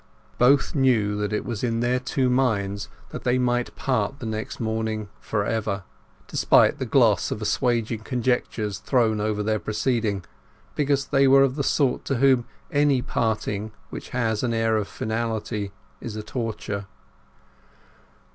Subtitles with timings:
[0.39, 4.59] Both knew that it was in their two minds that they might part the next
[4.59, 5.83] morning for ever,
[6.27, 10.25] despite the gloss of assuaging conjectures thrown over their proceeding
[10.73, 14.87] because they were of the sort to whom any parting which has an air of
[14.87, 15.71] finality
[16.01, 16.87] is a torture.